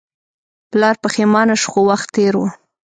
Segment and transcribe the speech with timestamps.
[0.71, 2.43] پلار پښیمانه شو خو وخت تیر و.